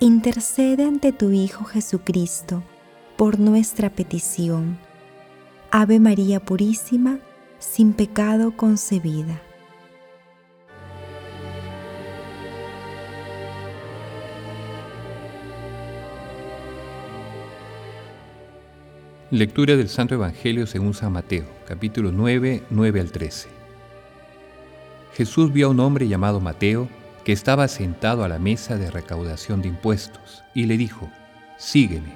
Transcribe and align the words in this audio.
intercede 0.00 0.84
ante 0.84 1.12
tu 1.12 1.32
Hijo 1.32 1.64
Jesucristo 1.64 2.62
por 3.16 3.40
nuestra 3.40 3.90
petición. 3.90 4.78
Ave 5.72 5.98
María 5.98 6.38
Purísima, 6.38 7.18
sin 7.58 7.92
pecado 7.92 8.56
concebida. 8.56 9.42
Lectura 19.30 19.76
del 19.76 19.88
Santo 19.88 20.14
Evangelio 20.14 20.66
según 20.66 20.94
San 20.94 21.12
Mateo, 21.12 21.44
capítulo 21.66 22.12
9, 22.12 22.62
9 22.70 23.00
al 23.00 23.10
13. 23.10 23.48
Jesús 25.14 25.52
vio 25.52 25.66
a 25.66 25.70
un 25.70 25.80
hombre 25.80 26.06
llamado 26.06 26.40
Mateo 26.40 26.88
que 27.28 27.34
estaba 27.34 27.68
sentado 27.68 28.24
a 28.24 28.28
la 28.28 28.38
mesa 28.38 28.78
de 28.78 28.90
recaudación 28.90 29.60
de 29.60 29.68
impuestos 29.68 30.44
y 30.54 30.64
le 30.64 30.78
dijo, 30.78 31.10
Sígueme. 31.58 32.14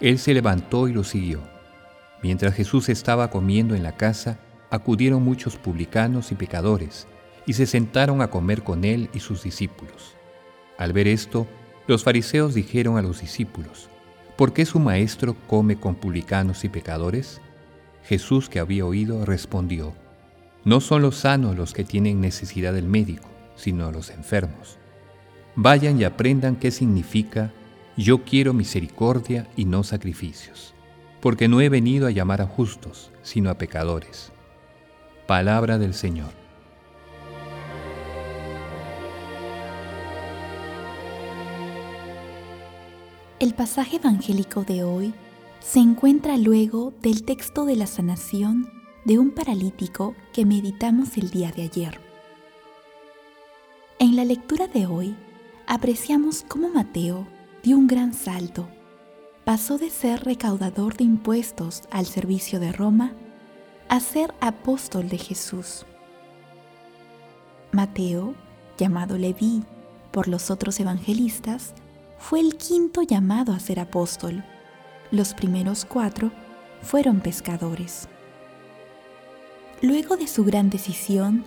Él 0.00 0.18
se 0.18 0.34
levantó 0.34 0.88
y 0.88 0.92
lo 0.92 1.04
siguió. 1.04 1.40
Mientras 2.20 2.52
Jesús 2.52 2.88
estaba 2.88 3.30
comiendo 3.30 3.76
en 3.76 3.84
la 3.84 3.92
casa, 3.92 4.40
acudieron 4.70 5.22
muchos 5.22 5.54
publicanos 5.54 6.32
y 6.32 6.34
pecadores 6.34 7.06
y 7.46 7.52
se 7.52 7.64
sentaron 7.64 8.22
a 8.22 8.30
comer 8.30 8.64
con 8.64 8.84
él 8.84 9.08
y 9.14 9.20
sus 9.20 9.44
discípulos. 9.44 10.16
Al 10.78 10.92
ver 10.92 11.06
esto, 11.06 11.46
los 11.86 12.02
fariseos 12.02 12.54
dijeron 12.54 12.98
a 12.98 13.02
los 13.02 13.20
discípulos, 13.20 13.88
¿Por 14.36 14.52
qué 14.52 14.66
su 14.66 14.80
maestro 14.80 15.36
come 15.46 15.76
con 15.76 15.94
publicanos 15.94 16.64
y 16.64 16.68
pecadores? 16.68 17.40
Jesús, 18.02 18.48
que 18.48 18.58
había 18.58 18.84
oído, 18.84 19.24
respondió, 19.24 19.94
No 20.64 20.80
son 20.80 21.02
los 21.02 21.18
sanos 21.18 21.56
los 21.56 21.72
que 21.72 21.84
tienen 21.84 22.20
necesidad 22.20 22.72
del 22.72 22.88
médico, 22.88 23.28
sino 23.56 23.90
los 23.90 24.10
enfermos. 24.10 24.78
Vayan 25.56 26.00
y 26.00 26.04
aprendan 26.04 26.56
qué 26.56 26.70
significa 26.70 27.52
yo 27.96 28.24
quiero 28.24 28.52
misericordia 28.52 29.48
y 29.56 29.66
no 29.66 29.84
sacrificios, 29.84 30.74
porque 31.20 31.46
no 31.46 31.60
he 31.60 31.68
venido 31.68 32.08
a 32.08 32.10
llamar 32.10 32.42
a 32.42 32.46
justos, 32.46 33.12
sino 33.22 33.50
a 33.50 33.58
pecadores. 33.58 34.32
Palabra 35.26 35.78
del 35.78 35.94
Señor. 35.94 36.32
El 43.38 43.54
pasaje 43.54 43.96
evangélico 43.96 44.64
de 44.64 44.84
hoy 44.84 45.14
se 45.60 45.78
encuentra 45.78 46.36
luego 46.36 46.92
del 47.00 47.24
texto 47.24 47.64
de 47.64 47.76
la 47.76 47.86
sanación 47.86 48.70
de 49.04 49.18
un 49.18 49.30
paralítico 49.30 50.14
que 50.32 50.44
meditamos 50.44 51.16
el 51.16 51.30
día 51.30 51.52
de 51.52 51.62
ayer. 51.62 52.03
En 54.00 54.16
la 54.16 54.24
lectura 54.24 54.66
de 54.66 54.86
hoy 54.86 55.14
apreciamos 55.68 56.44
cómo 56.48 56.68
Mateo 56.68 57.28
dio 57.62 57.76
un 57.78 57.86
gran 57.86 58.12
salto. 58.12 58.68
Pasó 59.44 59.78
de 59.78 59.88
ser 59.88 60.24
recaudador 60.24 60.96
de 60.96 61.04
impuestos 61.04 61.82
al 61.90 62.06
servicio 62.06 62.58
de 62.58 62.72
Roma 62.72 63.12
a 63.88 64.00
ser 64.00 64.34
apóstol 64.40 65.08
de 65.08 65.18
Jesús. 65.18 65.86
Mateo, 67.70 68.34
llamado 68.78 69.16
Leví 69.16 69.62
por 70.10 70.26
los 70.26 70.50
otros 70.50 70.80
evangelistas, 70.80 71.72
fue 72.18 72.40
el 72.40 72.56
quinto 72.56 73.02
llamado 73.02 73.52
a 73.52 73.60
ser 73.60 73.78
apóstol. 73.78 74.44
Los 75.12 75.34
primeros 75.34 75.84
cuatro 75.84 76.32
fueron 76.82 77.20
pescadores. 77.20 78.08
Luego 79.82 80.16
de 80.16 80.26
su 80.26 80.44
gran 80.44 80.68
decisión, 80.68 81.44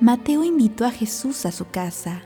Mateo 0.00 0.44
invitó 0.44 0.84
a 0.84 0.90
Jesús 0.90 1.46
a 1.46 1.52
su 1.52 1.68
casa, 1.68 2.22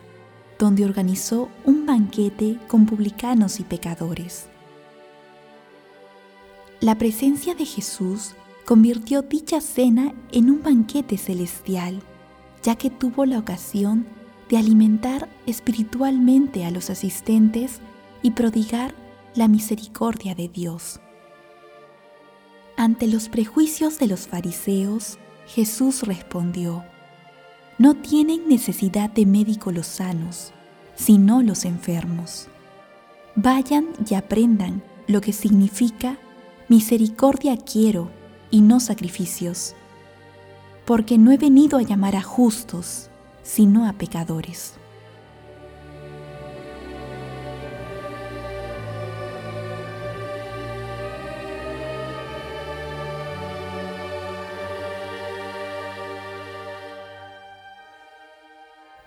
donde 0.58 0.84
organizó 0.84 1.48
un 1.64 1.86
banquete 1.86 2.58
con 2.66 2.84
publicanos 2.84 3.60
y 3.60 3.62
pecadores. 3.62 4.46
La 6.80 6.98
presencia 6.98 7.54
de 7.54 7.64
Jesús 7.64 8.32
convirtió 8.64 9.22
dicha 9.22 9.60
cena 9.60 10.12
en 10.32 10.50
un 10.50 10.62
banquete 10.62 11.16
celestial, 11.16 12.02
ya 12.64 12.74
que 12.74 12.90
tuvo 12.90 13.24
la 13.24 13.38
ocasión 13.38 14.04
de 14.48 14.56
alimentar 14.56 15.28
espiritualmente 15.46 16.64
a 16.64 16.72
los 16.72 16.90
asistentes 16.90 17.80
y 18.20 18.32
prodigar 18.32 18.94
la 19.36 19.46
misericordia 19.46 20.34
de 20.34 20.48
Dios. 20.48 21.00
Ante 22.76 23.06
los 23.06 23.28
prejuicios 23.28 24.00
de 24.00 24.08
los 24.08 24.26
fariseos, 24.26 25.18
Jesús 25.46 26.02
respondió, 26.02 26.84
No 27.80 27.94
tienen 27.94 28.46
necesidad 28.46 29.08
de 29.08 29.24
médico 29.24 29.72
los 29.72 29.86
sanos, 29.86 30.52
sino 30.96 31.42
los 31.42 31.64
enfermos. 31.64 32.48
Vayan 33.36 33.86
y 34.06 34.16
aprendan 34.16 34.82
lo 35.06 35.22
que 35.22 35.32
significa 35.32 36.18
misericordia 36.68 37.56
quiero 37.56 38.10
y 38.50 38.60
no 38.60 38.80
sacrificios, 38.80 39.74
porque 40.84 41.16
no 41.16 41.32
he 41.32 41.38
venido 41.38 41.78
a 41.78 41.82
llamar 41.82 42.16
a 42.16 42.22
justos, 42.22 43.08
sino 43.42 43.88
a 43.88 43.94
pecadores. 43.94 44.74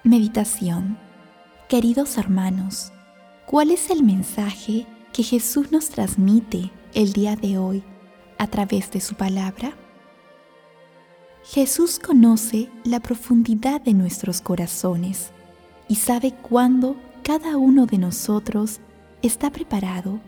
Meditación 0.06 0.98
Queridos 1.70 2.18
hermanos, 2.18 2.92
¿cuál 3.46 3.72
es 3.72 3.90
el 3.90 4.04
mensaje 4.04 4.86
que 5.14 5.24
Jesús 5.24 5.72
nos 5.72 5.88
transmite 5.88 6.72
el 6.94 7.14
día 7.14 7.38
de 7.38 7.58
hoy 7.58 7.84
a 8.38 8.48
través 8.48 8.92
de 8.92 9.00
su 9.00 9.16
palabra? 9.16 9.78
Jesús 11.46 12.00
conoce 12.00 12.70
la 12.84 13.00
profundidad 13.00 13.80
de 13.80 13.94
nuestros 13.94 14.42
corazones 14.42 15.32
y 15.88 15.96
sabe 15.96 16.34
cuándo 16.34 16.98
cada 17.24 17.56
uno 17.56 17.86
de 17.86 17.98
nosotros 17.98 18.82
está 19.22 19.52
preparado 19.52 20.20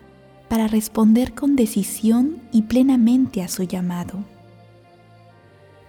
para 0.48 0.70
responder 0.70 1.34
con 1.34 1.58
decisión 1.58 2.42
y 2.54 2.62
plenamente 2.62 3.44
a 3.44 3.50
su 3.50 3.64
llamado. 3.64 4.24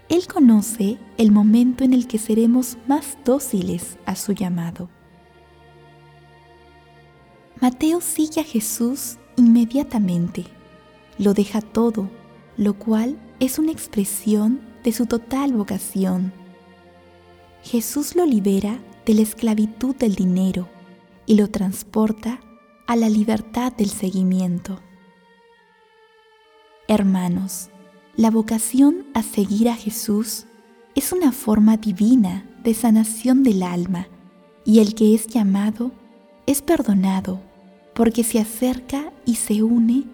Él 0.09 0.27
conoce 0.28 0.99
el 1.19 1.33
momento 1.33 1.83
en 1.83 1.93
el 1.93 2.06
que 2.06 2.19
seremos 2.19 2.78
más 2.87 3.19
dóciles 3.25 3.99
a 4.06 4.15
su 4.15 4.33
llamado. 4.33 4.89
Mateo 7.61 8.00
sigue 8.00 8.41
a 8.41 8.44
Jesús 8.44 9.17
inmediatamente, 9.37 10.44
lo 11.19 11.34
deja 11.34 11.61
todo, 11.61 12.09
lo 12.56 12.75
cual 12.75 13.19
es 13.41 13.59
una 13.59 13.72
expresión 13.72 14.61
de 14.84 14.93
su 14.93 15.06
total 15.06 15.53
vocación. 15.55 16.32
Jesús 17.62 18.14
lo 18.14 18.25
libera 18.25 18.79
de 19.05 19.14
la 19.14 19.23
esclavitud 19.23 19.97
del 19.97 20.14
dinero 20.14 20.69
y 21.26 21.35
lo 21.35 21.49
transporta 21.49 22.41
a 22.87 22.94
la 22.94 23.08
libertad 23.08 23.73
del 23.73 23.88
seguimiento. 23.88 24.81
Hermanos, 26.87 27.70
la 28.17 28.31
vocación 28.31 29.05
a 29.13 29.23
seguir 29.23 29.69
a 29.69 29.77
Jesús 29.77 30.47
es 30.95 31.13
una 31.13 31.33
forma 31.33 31.77
divina 31.77 32.49
de 32.65 32.73
sanación 32.73 33.43
del 33.43 33.63
alma 33.63 34.09
y 34.65 34.81
el 34.81 34.95
que 34.95 35.15
es 35.15 35.27
llamado 35.27 35.93
es 36.47 36.63
perdonado 36.63 37.43
porque 37.95 38.25
se 38.25 38.39
acerca 38.41 39.13
y 39.27 39.35
se 39.35 39.63
une 39.63 40.05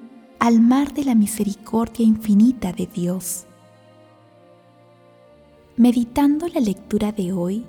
al 0.40 0.60
mar 0.60 0.92
de 0.92 1.04
la 1.04 1.14
misericordia 1.14 2.04
infinita 2.04 2.72
de 2.72 2.88
Dios. 2.92 3.46
Meditando 5.76 6.48
la 6.48 6.60
lectura 6.60 7.12
de 7.12 7.32
hoy, 7.32 7.64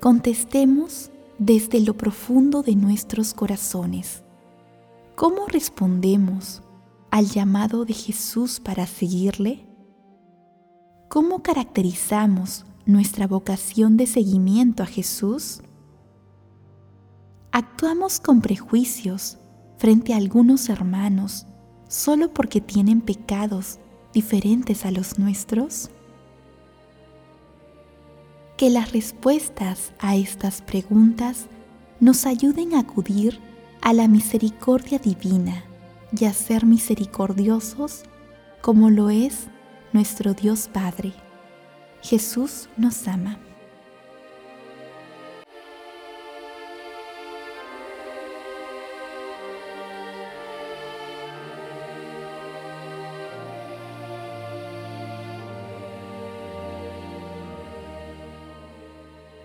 contestemos 0.00 1.10
desde 1.38 1.80
lo 1.80 1.94
profundo 1.94 2.62
de 2.62 2.74
nuestros 2.74 3.34
corazones. 3.34 4.22
¿Cómo 5.14 5.46
respondemos 5.46 6.62
al 7.10 7.26
llamado 7.26 7.84
de 7.84 7.92
Jesús 7.92 8.60
para 8.60 8.86
seguirle? 8.86 9.73
¿Cómo 11.14 11.44
caracterizamos 11.44 12.64
nuestra 12.86 13.28
vocación 13.28 13.96
de 13.96 14.08
seguimiento 14.08 14.82
a 14.82 14.86
Jesús? 14.86 15.60
¿Actuamos 17.52 18.18
con 18.18 18.40
prejuicios 18.40 19.38
frente 19.78 20.12
a 20.12 20.16
algunos 20.16 20.68
hermanos 20.68 21.46
solo 21.86 22.34
porque 22.34 22.60
tienen 22.60 23.00
pecados 23.00 23.78
diferentes 24.12 24.84
a 24.84 24.90
los 24.90 25.16
nuestros? 25.20 25.88
Que 28.56 28.68
las 28.68 28.90
respuestas 28.90 29.92
a 30.00 30.16
estas 30.16 30.62
preguntas 30.62 31.46
nos 32.00 32.26
ayuden 32.26 32.74
a 32.74 32.80
acudir 32.80 33.38
a 33.82 33.92
la 33.92 34.08
misericordia 34.08 34.98
divina 34.98 35.62
y 36.10 36.24
a 36.24 36.32
ser 36.32 36.66
misericordiosos 36.66 38.02
como 38.60 38.90
lo 38.90 39.10
es 39.10 39.46
nuestro 39.94 40.34
Dios 40.34 40.68
Padre. 40.72 41.12
Jesús 42.02 42.68
nos 42.76 43.06
ama. 43.06 43.38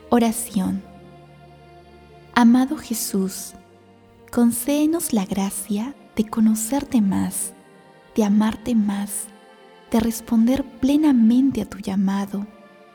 Oración. 0.10 0.82
Amado 2.34 2.76
Jesús, 2.76 3.54
concédenos 4.32 5.14
la 5.14 5.26
gracia 5.26 5.94
de 6.16 6.26
conocerte 6.28 7.02
más, 7.02 7.54
de 8.16 8.24
amarte 8.24 8.74
más, 8.74 9.29
de 9.92 10.00
responder 10.00 10.64
plenamente 10.64 11.62
a 11.62 11.66
tu 11.66 11.80
llamado 11.80 12.46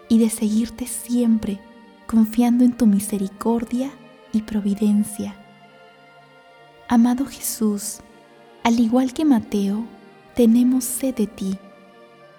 y 0.09 0.19
de 0.19 0.31
seguirte 0.31 0.87
siempre 0.87 1.61
confiando 2.07 2.65
en 2.65 2.77
tu 2.77 2.87
misericordia 2.87 3.91
y 4.33 4.43
providencia. 4.43 5.35
Amado 6.89 7.27
Jesús, 7.27 8.01
al 8.63 8.79
igual 8.79 9.13
que 9.13 9.25
Mateo, 9.25 9.85
tenemos 10.35 10.85
sed 10.85 11.15
de 11.15 11.27
ti. 11.27 11.59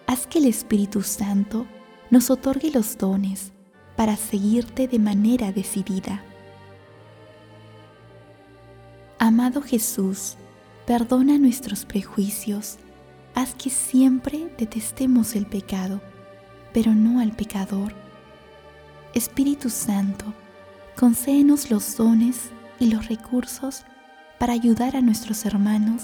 Haz 0.07 0.27
que 0.27 0.39
el 0.39 0.45
Espíritu 0.45 1.01
Santo 1.01 1.65
nos 2.09 2.29
otorgue 2.29 2.71
los 2.71 2.97
dones 2.97 3.51
para 3.95 4.15
seguirte 4.15 4.87
de 4.87 4.99
manera 4.99 5.51
decidida. 5.51 6.23
Amado 9.17 9.61
Jesús, 9.61 10.35
perdona 10.85 11.37
nuestros 11.37 11.85
prejuicios, 11.85 12.77
haz 13.35 13.53
que 13.53 13.69
siempre 13.69 14.49
detestemos 14.57 15.35
el 15.35 15.45
pecado, 15.45 16.01
pero 16.73 16.95
no 16.95 17.19
al 17.19 17.33
pecador. 17.33 17.93
Espíritu 19.13 19.69
Santo, 19.69 20.25
concédenos 20.95 21.69
los 21.69 21.95
dones 21.97 22.49
y 22.79 22.87
los 22.87 23.07
recursos 23.07 23.83
para 24.39 24.53
ayudar 24.53 24.95
a 24.95 25.01
nuestros 25.01 25.45
hermanos 25.45 26.03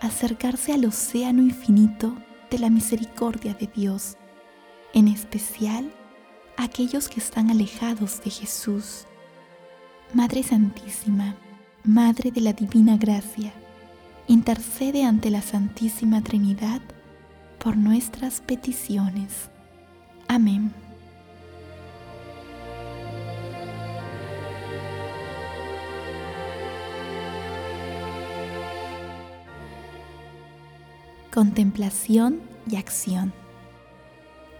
a 0.00 0.06
acercarse 0.06 0.72
al 0.72 0.84
océano 0.86 1.42
infinito 1.42 2.16
de 2.50 2.58
la 2.58 2.70
misericordia 2.70 3.54
de 3.54 3.68
Dios, 3.74 4.16
en 4.94 5.08
especial 5.08 5.90
aquellos 6.56 7.08
que 7.08 7.20
están 7.20 7.50
alejados 7.50 8.22
de 8.22 8.30
Jesús. 8.30 9.06
Madre 10.12 10.42
Santísima, 10.42 11.36
Madre 11.84 12.30
de 12.30 12.40
la 12.40 12.52
Divina 12.52 12.96
Gracia, 12.96 13.52
intercede 14.28 15.04
ante 15.04 15.30
la 15.30 15.42
Santísima 15.42 16.22
Trinidad 16.22 16.80
por 17.58 17.76
nuestras 17.76 18.40
peticiones. 18.40 19.50
Amén. 20.28 20.72
Contemplación 31.32 32.40
y 32.70 32.76
acción. 32.76 33.32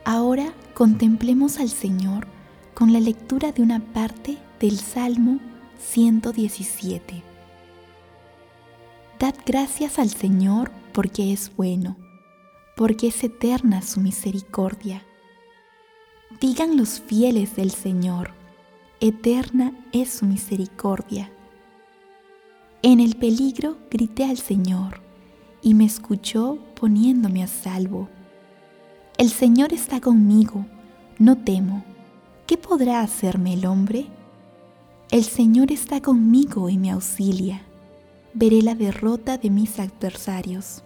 Ahora 0.05 0.53
contemplemos 0.75 1.59
al 1.59 1.69
Señor 1.69 2.27
con 2.75 2.93
la 2.93 3.01
lectura 3.01 3.53
de 3.53 3.63
una 3.63 3.81
parte 3.81 4.39
del 4.59 4.79
Salmo 4.79 5.39
117. 5.79 7.32
Dad 9.23 9.37
gracias 9.47 10.01
al 10.01 10.11
Señor 10.11 10.73
porque 10.93 11.33
es 11.33 11.55
bueno, 11.55 11.97
porque 12.75 13.07
es 13.07 13.23
eterna 13.23 13.81
su 13.81 14.01
misericordia. 14.01 15.07
Digan 16.41 16.77
los 16.77 17.01
fieles 17.01 17.55
del 17.55 17.71
Señor, 17.71 18.33
eterna 18.99 19.75
es 19.93 20.13
su 20.13 20.27
misericordia. 20.27 21.31
En 22.83 22.99
el 22.99 23.15
peligro 23.15 23.79
grité 23.93 24.25
al 24.25 24.39
Señor 24.39 25.01
y 25.63 25.75
me 25.75 25.85
escuchó 25.85 26.59
poniéndome 26.75 27.45
a 27.45 27.47
salvo. 27.47 28.09
El 29.19 29.31
Señor 29.31 29.73
está 29.73 30.01
conmigo, 30.01 30.67
no 31.21 31.39
temo. 31.39 31.85
¿Qué 32.49 32.59
podrá 32.59 33.03
hacerme 33.03 33.55
el 33.55 33.67
hombre? 33.67 34.07
El 35.13 35.23
Señor 35.23 35.71
está 35.71 36.01
conmigo 36.01 36.69
y 36.69 36.77
me 36.77 36.91
auxilia. 36.91 37.63
Veré 38.35 38.63
la 38.63 38.75
derrota 38.75 39.37
de 39.37 39.51
mis 39.51 39.79
adversarios. 39.79 40.83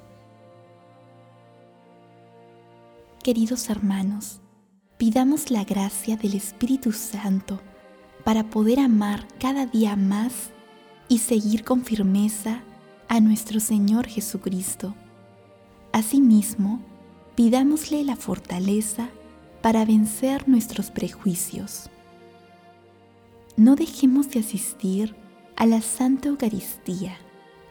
Queridos 3.23 3.71
hermanos, 3.71 4.41
pidamos 4.99 5.53
la 5.53 5.63
gracia 5.63 6.17
del 6.17 6.35
Espíritu 6.35 6.91
Santo 6.91 7.61
para 8.25 8.51
poder 8.51 8.81
amar 8.81 9.29
cada 9.39 9.65
día 9.65 9.95
más 9.95 10.51
y 11.09 11.19
seguir 11.19 11.63
con 11.63 11.85
firmeza 11.85 12.65
a 13.07 13.21
nuestro 13.21 13.61
Señor 13.61 14.09
Jesucristo. 14.09 14.97
Asimismo, 15.93 16.81
pidámosle 17.37 18.03
la 18.03 18.17
fortaleza 18.17 19.09
para 19.63 19.85
vencer 19.85 20.49
nuestros 20.49 20.91
prejuicios. 20.91 21.91
No 23.57 23.77
dejemos 23.77 24.31
de 24.31 24.41
asistir 24.41 25.15
a 25.55 25.65
la 25.65 25.81
Santa 25.81 26.29
Eucaristía 26.29 27.19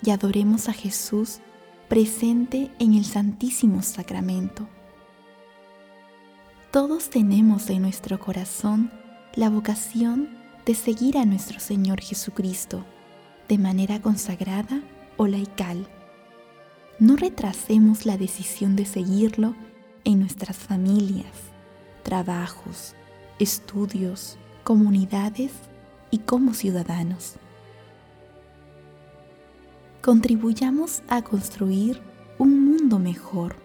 y 0.03 0.11
adoremos 0.11 0.69
a 0.69 0.73
Jesús 0.73 1.39
presente 1.87 2.71
en 2.79 2.93
el 2.93 3.05
Santísimo 3.05 3.81
Sacramento. 3.81 4.67
Todos 6.71 7.09
tenemos 7.09 7.69
en 7.69 7.81
nuestro 7.81 8.19
corazón 8.19 8.91
la 9.35 9.49
vocación 9.49 10.29
de 10.65 10.75
seguir 10.75 11.17
a 11.17 11.25
nuestro 11.25 11.59
Señor 11.59 12.01
Jesucristo 12.01 12.85
de 13.47 13.57
manera 13.57 14.01
consagrada 14.01 14.81
o 15.17 15.27
laical 15.27 15.87
no 16.97 17.17
retrasemos 17.17 18.05
la 18.05 18.17
decisión 18.17 18.77
de 18.77 18.85
seguirlo 18.85 19.53
en 20.05 20.19
nuestras 20.19 20.55
familias, 20.55 21.33
trabajos, 22.03 22.95
estudios, 23.37 24.37
comunidades 24.63 25.51
y 26.09 26.19
como 26.19 26.53
ciudadanos. 26.53 27.33
Contribuyamos 30.05 31.01
a 31.09 31.23
construir 31.23 31.99
un 32.37 32.63
mundo 32.63 32.99
mejor, 32.99 33.55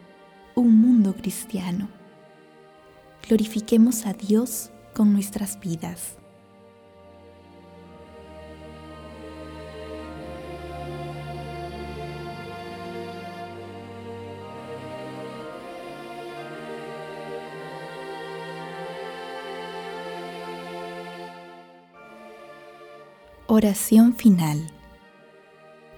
un 0.54 0.74
mundo 0.80 1.14
cristiano. 1.14 1.90
Glorifiquemos 3.28 4.06
a 4.06 4.14
Dios 4.14 4.70
con 4.94 5.12
nuestras 5.12 5.60
vidas. 5.60 6.16
Oración 23.46 24.14
final. 24.14 24.79